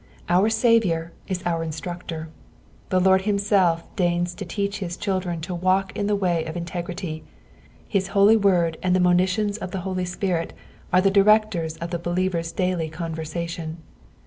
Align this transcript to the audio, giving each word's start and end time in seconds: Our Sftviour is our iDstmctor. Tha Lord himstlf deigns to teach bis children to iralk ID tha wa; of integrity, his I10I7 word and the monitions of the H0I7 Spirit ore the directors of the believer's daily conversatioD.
Our 0.29 0.49
Sftviour 0.49 1.11
is 1.27 1.43
our 1.45 1.63
iDstmctor. 1.63 2.25
Tha 2.89 2.97
Lord 2.99 3.21
himstlf 3.21 3.83
deigns 3.95 4.33
to 4.33 4.43
teach 4.45 4.79
bis 4.79 4.97
children 4.97 5.41
to 5.41 5.55
iralk 5.55 5.91
ID 5.95 6.07
tha 6.07 6.15
wa; 6.15 6.39
of 6.47 6.57
integrity, 6.57 7.23
his 7.87 8.09
I10I7 8.09 8.41
word 8.41 8.77
and 8.81 8.95
the 8.95 8.99
monitions 8.99 9.59
of 9.59 9.69
the 9.69 9.81
H0I7 9.81 10.07
Spirit 10.07 10.53
ore 10.91 11.01
the 11.01 11.11
directors 11.11 11.77
of 11.77 11.91
the 11.91 11.99
believer's 11.99 12.51
daily 12.51 12.89
conversatioD. 12.89 13.75